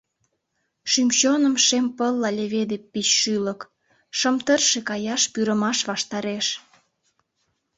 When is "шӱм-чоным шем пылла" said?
0.91-2.29